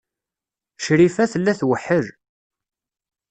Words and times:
Crifa 0.83 1.23
tella 1.31 1.53
tweḥḥel. 1.59 2.05